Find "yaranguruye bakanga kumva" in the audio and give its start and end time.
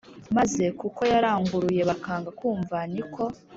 1.13-2.77